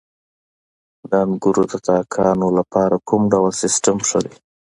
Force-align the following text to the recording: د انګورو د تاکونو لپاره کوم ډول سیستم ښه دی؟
د 1.09 1.11
انګورو 1.25 1.63
د 1.71 1.73
تاکونو 1.87 2.47
لپاره 2.59 2.95
کوم 3.07 3.21
ډول 3.33 3.51
سیستم 3.61 3.97
ښه 4.07 4.19
دی؟ 4.25 4.33